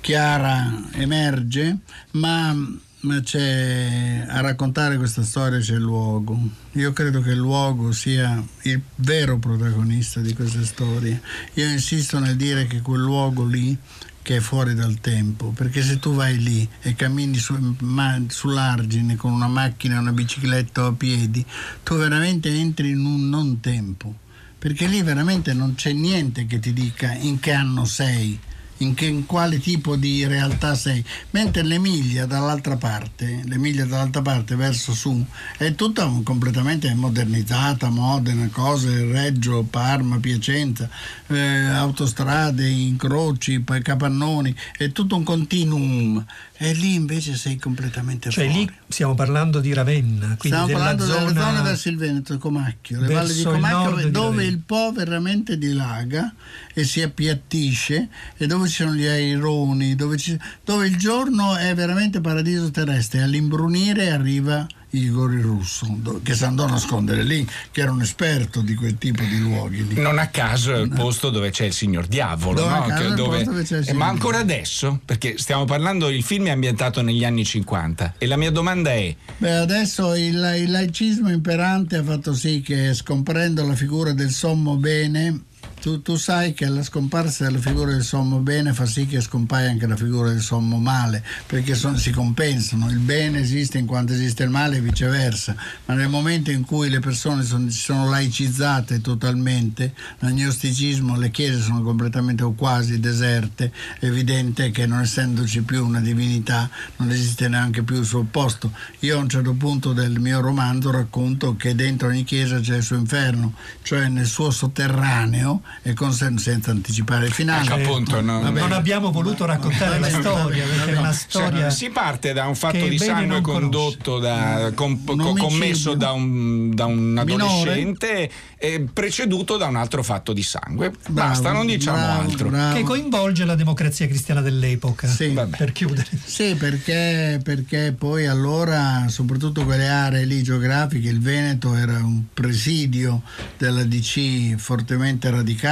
[0.00, 1.80] Chiara emerge,
[2.12, 2.56] ma,
[3.00, 6.40] ma c'è, a raccontare questa storia c'è il luogo.
[6.72, 11.20] Io credo che il luogo sia il vero protagonista di queste storie.
[11.54, 13.76] Io insisto nel dire che quel luogo lì
[14.24, 19.16] che è fuori dal tempo, perché se tu vai lì e cammini su- ma- sull'argine
[19.16, 21.44] con una macchina, una bicicletta o a piedi,
[21.82, 24.14] tu veramente entri in un non tempo,
[24.58, 28.40] perché lì veramente non c'è niente che ti dica in che anno sei.
[28.78, 34.56] In, che, in quale tipo di realtà sei, mentre l'Emilia dall'altra parte, l'Emilia dall'altra parte
[34.56, 35.24] verso su,
[35.56, 40.88] è tutta un- completamente modernizzata, Modena, cose, Reggio, Parma, Piacenza,
[41.28, 46.24] eh, autostrade, incroci, capannoni, è tutto un continuum.
[46.56, 48.60] E lì invece sei completamente Cioè fuori.
[48.66, 51.18] lì stiamo parlando di Ravenna, quindi Stiamo della parlando zona...
[51.24, 54.92] delle zone verso il Veneto, Comacchio, le valli di il Comacchio di dove il Po
[54.92, 56.32] veramente dilaga
[56.72, 61.72] e si appiattisce e dove ci sono gli aironi, dove, ci- dove il giorno è
[61.74, 65.86] veramente paradiso terrestre, all'imbrunire arriva Igor il russo,
[66.22, 69.86] che si andò a nascondere lì, che era un esperto di quel tipo di luoghi
[69.88, 70.00] lì.
[70.00, 72.84] Non a caso è il posto dove c'è il signor Diavolo, Dove no?
[72.86, 75.00] Che- dove- dove Eh, ma ancora adesso?
[75.04, 79.14] Perché stiamo parlando, il film è ambientato negli anni 50 e la mia domanda è,
[79.38, 84.76] Beh, adesso il, il laicismo imperante ha fatto sì che scomprendo la figura del sommo
[84.76, 85.40] bene,
[85.84, 89.68] tu, tu sai che la scomparsa della figura del sommo bene fa sì che scompaia
[89.68, 94.14] anche la figura del sommo male, perché son- si compensano, il bene esiste in quanto
[94.14, 98.08] esiste il male e viceversa, ma nel momento in cui le persone son- si sono
[98.08, 103.70] laicizzate totalmente, l'agnosticismo, le chiese sono completamente o quasi deserte,
[104.00, 108.72] è evidente che non essendoci più una divinità non esiste neanche più il suo opposto.
[109.00, 112.82] Io a un certo punto del mio romanzo racconto che dentro ogni chiesa c'è il
[112.82, 117.64] suo inferno, cioè nel suo sotterraneo e con sen- senza anticipare il finale.
[117.64, 118.40] Ecco, appunto, no.
[118.50, 122.46] Non abbiamo voluto raccontare la storia bene, perché è una storia Cioè, si parte da
[122.46, 125.04] un fatto di sangue condotto da, com-
[125.36, 130.90] commesso da un, da un adolescente e preceduto da un altro fatto di sangue.
[130.90, 132.48] Bravo, Basta, non diciamo bravo, altro.
[132.48, 132.76] bravo.
[132.76, 135.06] che coinvolge la democrazia cristiana dell'epoca.
[135.06, 135.32] Sì.
[135.32, 135.56] Vabbè.
[135.56, 136.06] Per chiudere.
[136.24, 143.22] Sì, perché, perché poi allora, soprattutto quelle aree lì geografiche, il Veneto era un presidio
[143.58, 145.63] della DC fortemente radicata,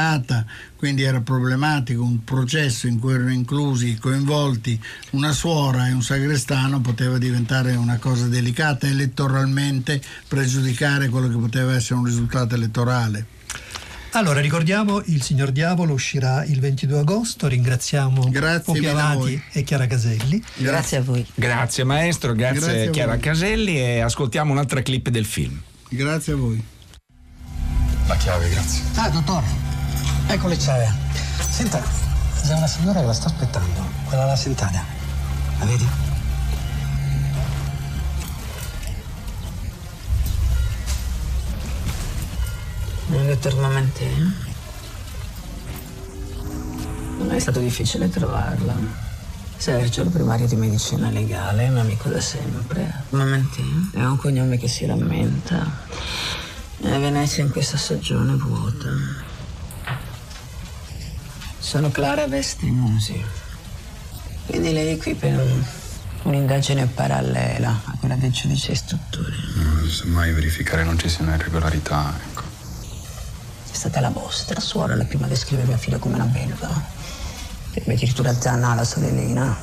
[0.76, 6.80] quindi era problematico, un processo in cui erano inclusi, coinvolti una suora e un sagrestano
[6.80, 13.26] poteva diventare una cosa delicata elettoralmente, pregiudicare quello che poteva essere un risultato elettorale.
[14.14, 17.48] Allora, ricordiamo il Signor Diavolo uscirà il 22 agosto.
[17.48, 18.28] Ringraziamo
[19.20, 19.42] voi.
[19.52, 20.42] e Chiara Caselli.
[20.56, 21.26] Grazie a voi.
[21.34, 23.16] Grazie maestro, grazie, Grazie a Chiara.
[23.16, 25.58] Caselli e ascoltiamo un'altra clip del film.
[25.88, 26.62] Grazie a voi.
[28.06, 28.82] La chiave, grazie.
[28.96, 29.46] Ah, dottore,
[30.26, 30.94] Ecco le Cea.
[31.38, 31.82] Senta,
[32.44, 34.82] c'è una signora che la sta aspettando, quella là sentata.
[35.58, 35.86] La vedi?
[43.06, 44.50] Non è eternamente, eh?
[47.18, 48.74] Non è stato difficile trovarla.
[49.56, 53.04] Sergio, il primario di medicina legale, un amico da sempre.
[53.10, 54.00] Mamentino eh?
[54.00, 55.64] è un cognome che si rammenta.
[56.80, 59.31] È Venezia in questa stagione vuota.
[61.62, 63.24] Sono Clara Vestimusi.
[64.46, 65.64] Quindi lei è qui per un-
[66.24, 69.32] un'indagine parallela a quella del giudice istruttore.
[69.54, 72.42] No, Semmai verificare non ci siano irregolarità, ecco.
[73.70, 76.68] È stata la vostra suora la prima a descrivere mia figlia come una belva.
[77.72, 79.56] E addirittura Zanna la sorellina.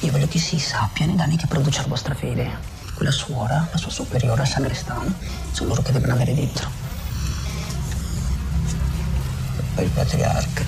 [0.00, 2.70] Io voglio che si sappia nei danni che produce la vostra fede.
[2.94, 5.12] Quella suora, la sua superiore, Sagrestano,
[5.52, 6.81] sono loro che devono avere dentro.
[9.78, 10.64] Il patriarca.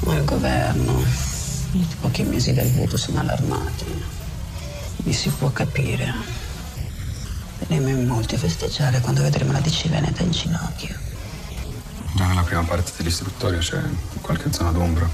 [0.00, 1.04] Ma il governo,
[1.72, 3.84] di pochi mesi dal voto sono allarmati.
[4.96, 6.12] Mi si può capire.
[7.58, 10.96] Vedremo in molti a festeggiare quando vedremo la DC Veneta in ginocchio.
[12.14, 13.80] Già nella prima parte dell'istruttoria c'è
[14.20, 15.08] qualche zona d'ombra.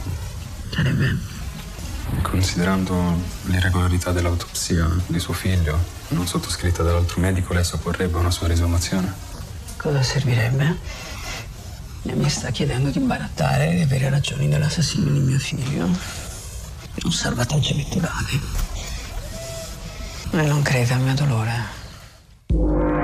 [0.70, 1.38] Sarebbe
[2.22, 9.12] Considerando l'irregolarità dell'autopsia di suo figlio, non sottoscritta dall'altro medico, lei sopporrebbe una sua riesumazione?
[9.76, 10.76] Cosa servirebbe?
[12.02, 15.88] Mi sta chiedendo di barattare le vere ragioni dell'assassinio di mio figlio
[16.94, 18.40] per un salvataggio elettorale.
[20.32, 22.99] E non crede al mio dolore.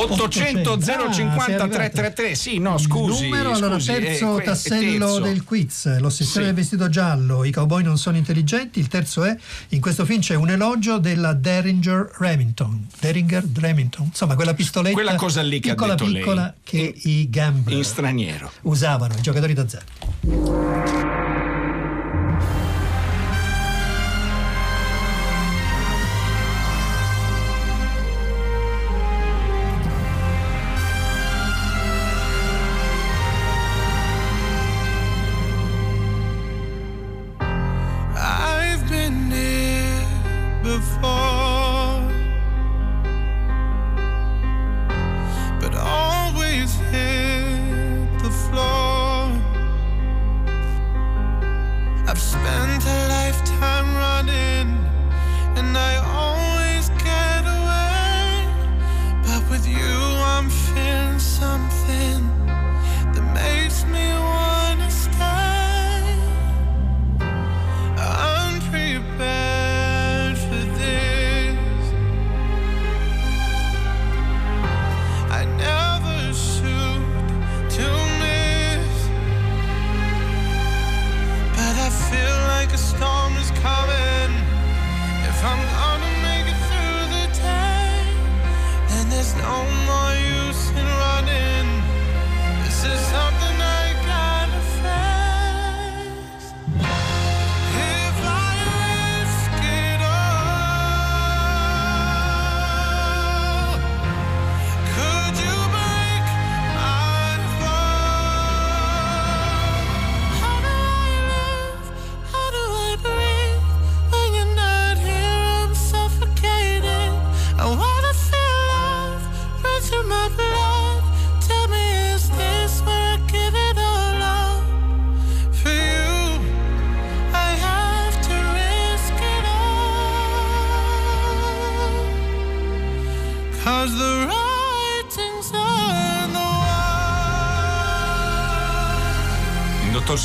[0.00, 0.78] 800
[1.12, 5.20] 050 333 sì no scusi Numero, allora, scusi, terzo eh, tassello terzo.
[5.20, 6.52] del quiz, l'ossessione Sì.
[6.52, 9.36] del vestito giallo, i cowboy non sono intelligenti, il terzo è,
[9.70, 15.14] in questo film c'è un elogio della Derringer Remington, Derringer Remington, insomma quella pistoletta Quella
[15.16, 16.20] cosa lì che ha piccola detto lei.
[16.22, 21.19] piccola che i gambler in straniero usavano, i giocatori d'azzardo.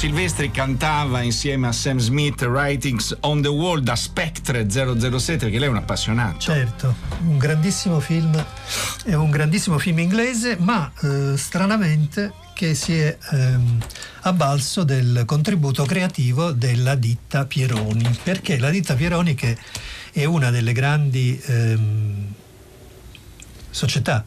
[0.06, 5.68] Silvestri cantava insieme a Sam Smith Writings on the Wall da Spectre 007 perché lei
[5.68, 6.38] è un appassionato.
[6.38, 6.96] Certo,
[7.26, 8.46] un grandissimo film,
[9.04, 13.80] è un grandissimo film inglese, ma eh, stranamente che si è ehm,
[14.22, 19.58] avvalso del contributo creativo della ditta Pieroni, perché la ditta Pieroni che
[20.12, 22.34] è una delle grandi ehm,
[23.72, 24.24] società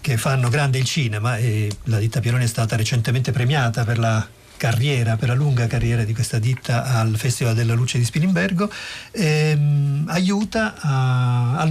[0.00, 4.26] che fanno grande il cinema e la ditta Pieroni è stata recentemente premiata per la
[4.56, 8.70] carriera, per la lunga carriera di questa ditta al Festival della Luce di Spilimbergo,
[9.10, 11.70] ehm, aiuta a, a-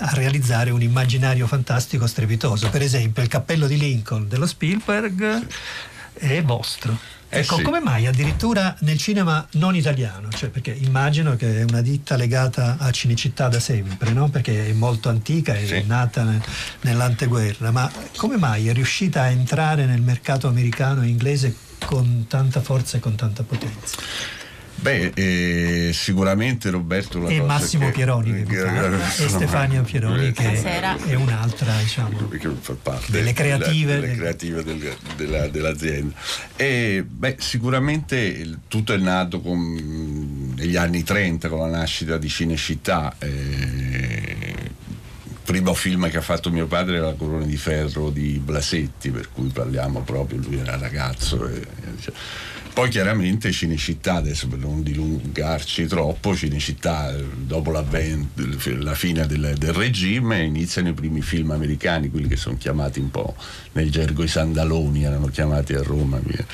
[0.00, 2.68] a realizzare un immaginario fantastico strepitoso.
[2.70, 5.46] Per esempio il cappello di Lincoln dello Spielberg
[6.14, 7.16] è vostro.
[7.30, 7.62] Eh ecco, sì.
[7.62, 10.30] come mai addirittura nel cinema non italiano?
[10.30, 14.30] Cioè, perché immagino che è una ditta legata a Cinecittà da sempre, no?
[14.30, 16.40] perché è molto antica, è nata ne-
[16.82, 21.54] nell'anteguerra, ma come mai è riuscita a entrare nel mercato americano e inglese
[21.84, 23.96] con tanta forza e con tanta potenza?
[24.80, 30.30] Beh, eh, sicuramente Roberto la E Massimo che- Pieroni che che- che- e Stefania Pieroni
[30.30, 30.96] che Buonasera.
[31.04, 36.14] è un'altra diciamo che fa parte Delle creative della- delle del- creative del- della- dell'azienda.
[36.54, 43.16] E, beh, sicuramente tutto è nato con- negli anni 30 con la nascita di Cinecittà.
[43.18, 44.67] eh,
[45.48, 49.30] primo film che ha fatto mio padre era La Corona di Ferro di Blasetti, per
[49.32, 51.48] cui parliamo proprio, lui era ragazzo.
[51.48, 52.12] e- e-
[52.78, 58.40] poi chiaramente Cinecittà, adesso per non dilungarci troppo, Cinecittà eh, dopo l'avvento,
[58.78, 63.10] la fine del, del regime iniziano i primi film americani, quelli che sono chiamati un
[63.10, 63.34] po'
[63.72, 66.20] nel gergo i sandaloni, erano chiamati a Roma.
[66.22, 66.46] via.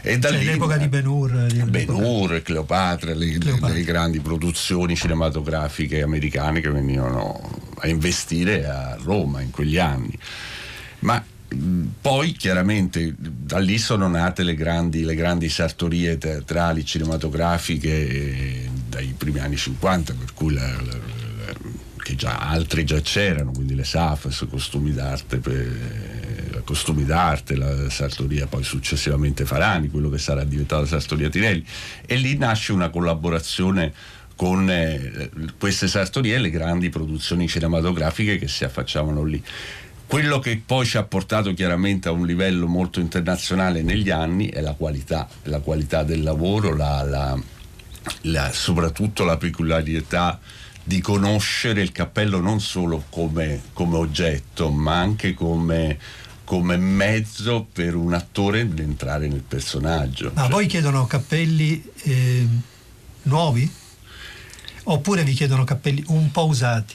[0.00, 3.74] E da cioè, lì l'epoca di Ben Hur Ben Hur, Cleopatra, le, Cleopatra.
[3.74, 7.38] le grandi produzioni cinematografiche americane che venivano
[7.80, 10.18] a investire a Roma in quegli anni.
[11.00, 11.22] Ma
[12.00, 19.14] poi chiaramente da lì sono nate le grandi, le grandi sartorie teatrali cinematografiche eh, dai
[19.16, 23.82] primi anni 50, per cui la- la- la- che già altre già c'erano, quindi le
[23.84, 30.82] SAFS, costumi d'arte, per- costumi d'arte, la sartoria poi successivamente Farani, quello che sarà diventato
[30.82, 31.64] la sartoria Tinelli,
[32.06, 33.92] e lì nasce una collaborazione
[34.34, 39.42] con eh, queste sartorie e le grandi produzioni cinematografiche che si affacciavano lì.
[40.06, 44.60] Quello che poi ci ha portato chiaramente a un livello molto internazionale negli anni è
[44.60, 47.38] la qualità, la qualità del lavoro, la- la-
[48.22, 50.38] la- soprattutto la peculiarità
[50.84, 55.98] di conoscere il cappello non solo come, come oggetto, ma anche come,
[56.44, 60.30] come mezzo per un attore di entrare nel personaggio.
[60.34, 62.46] ma Cioè, voi chiedono cappelli eh,
[63.22, 63.68] nuovi
[64.84, 66.94] oppure vi chiedono cappelli un po' usati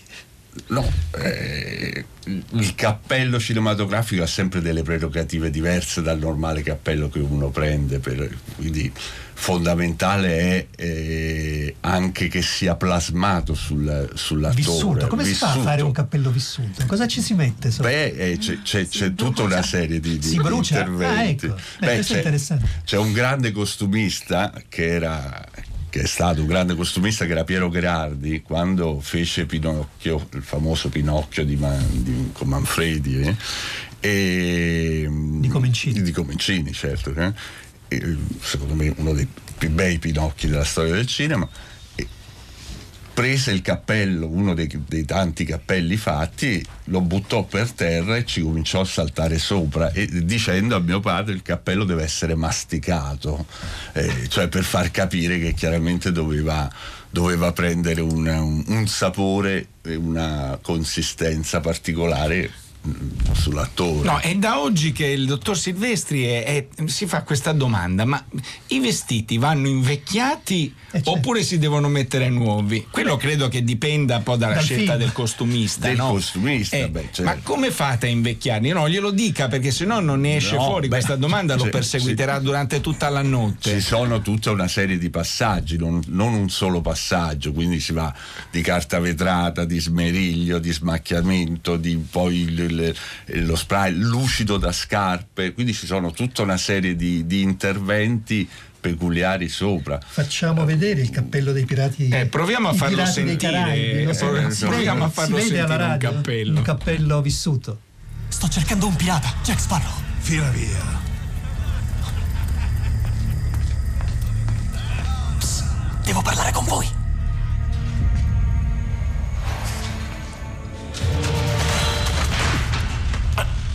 [0.67, 0.85] No,
[1.17, 7.99] eh, il cappello cinematografico ha sempre delle prerogative diverse dal normale cappello che uno prende,
[7.99, 8.91] per- quindi
[9.33, 14.55] fondamentale è eh, anche che sia plasmato sul, sull'attore.
[14.61, 15.65] vissuto come si fa a vissuto.
[15.69, 17.89] fare un cappello vissuto cosa ci si mette sopra?
[17.89, 20.79] Beh, eh, c'è, c'è- c'è tutta una serie di, di- Si brucia?
[20.79, 21.45] interventi.
[21.47, 21.55] Ah, ecco.
[21.79, 22.67] Beh, Beh, questo è c'è, interessante.
[22.83, 25.43] c'è un grande costumista che era
[25.91, 30.87] che è stato un grande costumista che era Piero Gherardi quando fece Pinocchio il famoso
[30.87, 33.35] Pinocchio di, Man- di- con Manfredi eh,
[33.99, 36.01] e, di Comencini.
[36.01, 37.33] di Comencini certo eh,
[37.89, 39.27] e, secondo me uno dei
[39.57, 41.47] più bei Pinocchi della storia del cinema
[43.13, 48.41] prese il cappello, uno dei, dei tanti cappelli fatti, lo buttò per terra e ci
[48.41, 53.45] cominciò a saltare sopra e dicendo a mio padre il cappello deve essere masticato,
[53.93, 56.69] eh, cioè per far capire che chiaramente doveva,
[57.09, 62.49] doveva prendere un, un- un sapore e una consistenza particolare
[63.33, 64.03] sull'attore.
[64.07, 68.23] No, è da oggi che il dottor Silvestri è- è- si fa questa domanda, ma
[68.67, 70.73] i vestiti vanno invecchiati
[71.03, 72.85] oppure si devono mettere nuovi?
[72.89, 74.97] Quello credo che dipenda un po' dalla Dal scelta film.
[74.97, 75.87] del costumista.
[75.87, 76.09] Del no?
[76.09, 77.23] costumista, Eh, beh, certo.
[77.23, 78.69] Ma come fate a invecchiarli?
[78.69, 81.69] No, glielo dica perché sennò non ne esce No, fuori beh, questa domanda, lo sì,
[81.69, 82.43] perseguiterà sì.
[82.43, 83.71] durante tutta la notte.
[83.73, 88.13] Ci sono tutta una serie di passaggi, non, non un solo passaggio, quindi si va
[88.51, 94.71] di carta vetrata, di smeriglio, di smacchiamento, di poi il- il- lo spray lucido da
[94.71, 98.47] scarpe, quindi ci sono tutta una serie di, di interventi
[98.81, 99.99] peculiari sopra.
[100.03, 105.03] facciamo vedere il cappello dei pirati Eh, proviamo a farlo sentire, Caraibi, eh, so- proviamo
[105.03, 106.57] a farlo si sentire un radio, cappello.
[106.57, 107.79] un cappello vissuto
[108.27, 109.91] Sto cercando un pirata, Jack Sparrow.
[110.19, 110.99] Fila via.
[116.05, 116.87] Devo parlare con voi.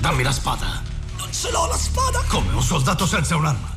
[0.06, 0.82] Dammi la spada.
[1.18, 2.22] Non ce l'ho la spada.
[2.28, 3.76] Come un soldato senza un'arma?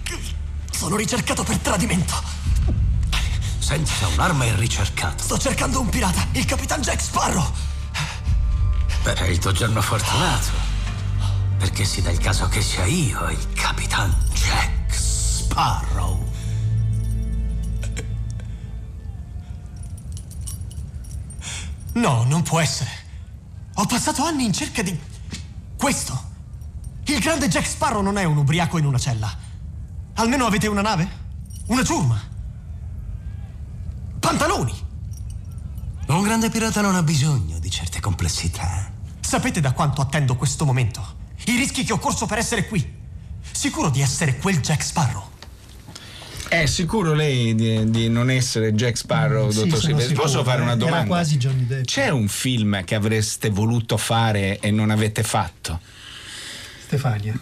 [0.69, 2.21] Sono ricercato per tradimento.
[3.57, 5.23] Senza un'arma e ricercato.
[5.23, 7.51] Sto cercando un pirata, il capitan Jack Sparrow.
[9.01, 10.49] Beh, è il tuo giorno fortunato.
[11.57, 16.32] Perché si dà il caso che sia io il capitan Jack Sparrow.
[21.93, 22.91] No, non può essere.
[23.73, 25.09] Ho passato anni in cerca di
[25.80, 26.27] questo.
[27.05, 29.34] Il grande Jack Sparrow non è un ubriaco in una cella.
[30.15, 31.09] Almeno avete una nave?
[31.67, 32.21] Una ciurma?
[34.19, 34.88] Pantaloni?
[36.07, 38.91] Un grande pirata non ha bisogno di certe complessità.
[39.21, 41.01] Sapete da quanto attendo questo momento?
[41.45, 42.97] I rischi che ho corso per essere qui.
[43.49, 45.28] Sicuro di essere quel Jack Sparrow.
[46.50, 50.16] È sicuro lei di, di non essere Jack Sparrow, Mm, sì, dottor sono Silvestri?
[50.16, 51.06] Posso fare una Era domanda?
[51.06, 51.86] quasi Johnny Depp.
[51.86, 55.80] C'è un film che avreste voluto fare e non avete fatto?
[56.86, 57.39] Stefania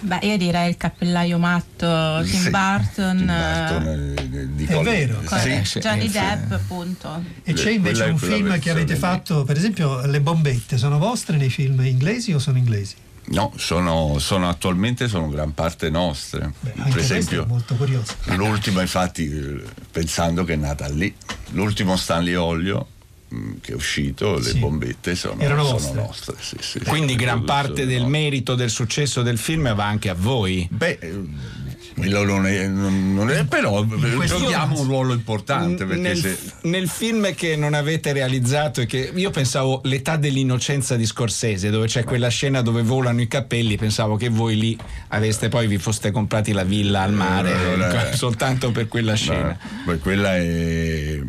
[0.00, 3.16] Beh, io direi il cappellaio matto Tim Sì, Burton.
[3.16, 5.20] Tim Burton, eh, di È vero.
[5.26, 6.18] Sì, sì, Johnny sì.
[6.18, 7.24] Depp, appunto.
[7.42, 11.48] E c'è invece un film che avete fatto, per esempio, Le bombette, sono vostre nei
[11.50, 12.94] film inglesi o sono inglesi?
[13.26, 16.52] No, sono, sono attualmente sono gran parte nostre.
[16.76, 18.14] Anche per esempio, molto curioso.
[18.36, 21.12] l'ultimo, infatti, eh, pensando che è nata lì,
[21.52, 22.86] l'ultimo Stanley Olio
[23.28, 24.58] mh, che è uscito, le Sì.
[24.58, 25.42] bombette sono,
[25.78, 26.34] sono nostre.
[26.38, 26.78] sì, sì.
[26.80, 30.68] Quindi gran parte Sono del merito del successo del film va anche a voi.
[30.70, 31.22] Beh, eh,
[31.96, 37.34] non è, non- è- però questo giochiamo un ruolo importante perché nel, se, nel film
[37.34, 42.28] che non avete realizzato e che io pensavo l'età dell'innocenza di Scorsese dove c'è quella
[42.28, 44.78] scena dove volano i cappelli pensavo che voi lì
[45.08, 49.56] aveste poi vi foste comprati la villa al mare Allora, eh, soltanto per quella scena
[49.84, 51.20] Beh, quella è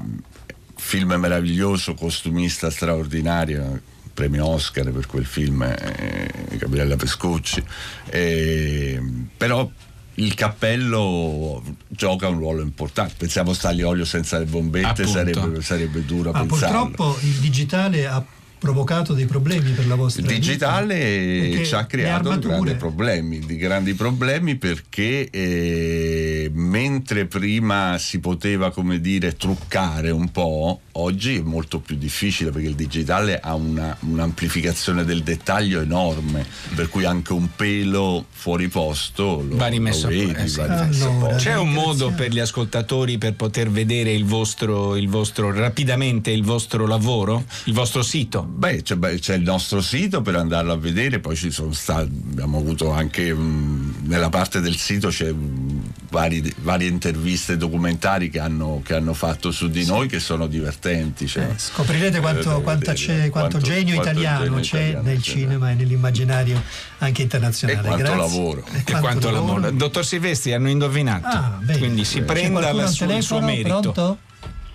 [0.77, 3.81] film meraviglioso, costumista straordinario,
[4.13, 7.63] premio Oscar per quel film, eh, Gabriella Pescucci.
[8.09, 9.01] Eh,
[9.35, 9.67] però
[10.15, 13.15] il cappello gioca un ruolo importante.
[13.17, 16.85] Pensiamo a Stanley Olio senza le bombette, sarebbe, sarebbe duro Ma pensarlo.
[16.85, 18.23] purtroppo il digitale ha
[18.57, 23.57] provocato dei problemi per la vostra Il digitale vita, ci ha creato grandi problemi, di
[23.57, 31.41] grandi problemi perché eh, mentre prima si poteva come dire truccare un po', oggi è
[31.41, 37.33] molto più difficile perché il digitale ha una- un'amplificazione del dettaglio enorme, per cui anche
[37.33, 40.57] un pelo fuori posto lo, va rimesso lo vedi, eh, sì.
[40.57, 45.51] va rimesso c'è un modo per gli ascoltatori per poter vedere il vostro, il vostro
[45.51, 48.43] rapidamente il vostro lavoro il vostro sito?
[48.43, 52.09] Beh, c'è, beh, c'è il nostro sito per andarlo a vedere, poi ci sono stati,
[52.31, 55.81] abbiamo avuto anche mh, nella parte del sito c'è mh,
[56.15, 61.27] vari- varie interviste documentari che hanno, che hanno fatto su di noi che sono divertenti.
[61.27, 65.17] cioè, Scoprirete quanto, eh, vedere c'è- quanto, quanto- genio quanto italiano genio c'è italiano nel
[65.17, 65.31] c'è.
[65.31, 66.63] cinema e nell'immaginario
[66.99, 67.79] anche internazionale.
[67.79, 68.17] E quanto Grazie.
[68.17, 68.59] lavoro.
[68.59, 69.53] E e quanto quanto lavoro.
[69.59, 69.71] lavoro.
[69.75, 71.27] Dottor Silvestri hanno indovinato.
[71.27, 71.77] Ah, bene.
[71.79, 73.05] Quindi si C'è prenda la al sua- il suo
[73.39, 73.45] telefono?
[73.45, 73.67] merito.
[73.91, 74.17] Pronto?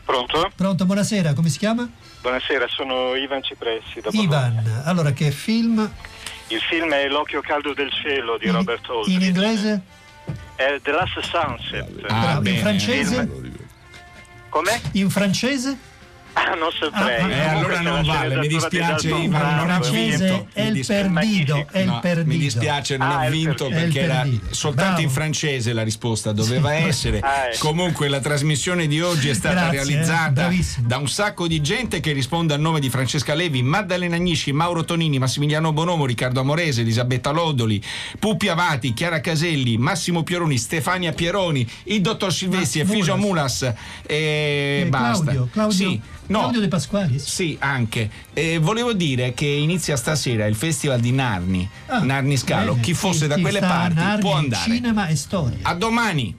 [0.04, 0.50] Pronto?
[0.56, 1.88] Pronto, buonasera, come si chiama?
[2.20, 4.22] Buonasera, sono Ivan Cipressi da Bologna.
[4.62, 4.82] Ivan.
[4.84, 5.88] Allora, che film?
[6.48, 9.14] Il film è L'occhio caldo del cielo di Robert Aldrich.
[9.14, 9.82] In inglese?
[10.56, 12.04] È The Last Sunset.
[12.08, 12.58] Ah, in bene.
[12.58, 13.28] francese?
[14.48, 14.80] Come?
[14.92, 15.78] In francese?
[16.32, 17.20] Ah, non saprei.
[17.22, 20.46] Ah, Eh, allora non vale, mi dispiace Ivan, non ha vinto.
[20.52, 21.02] è Mi il dispiace.
[21.10, 22.28] perdido, è il perdido.
[22.28, 25.00] mi dispiace, non Ah, ha vinto perché era soltanto Bravo.
[25.02, 27.18] in francese la risposta doveva essere.
[27.20, 27.66] Ah, ecco.
[27.68, 30.86] Comunque la trasmissione di oggi è stata Grazie, eh, realizzata bravissimo.
[30.86, 34.84] da un sacco di gente che risponde al nome di Francesca Levi, Maddalena Agnisci, Mauro
[34.84, 37.82] Tonini, Massimiliano Bonomo, Riccardo Amorese, Elisabetta Lodoli,
[38.18, 43.62] Puppi Avati, Chiara Caselli, Massimo Pieroni, Stefania Pieroni, il dottor Silvestri, Efisio Mulas.
[43.62, 43.74] Mulas
[44.06, 45.24] e Eh, basta.
[45.24, 46.00] Claudio, Claudio, Sì,
[46.30, 46.38] no.
[46.40, 47.18] Claudio De Pasquali?
[47.18, 48.10] Sì, anche.
[48.32, 52.72] Eh, volevo dire che inizia stasera il festival di Narni, Ah, Narni Scalo.
[52.72, 52.82] bene.
[52.82, 54.70] Chi fosse da Chi quelle parti Narni, può andare.
[54.70, 55.58] Cinema e storia.
[55.62, 56.34] A domani!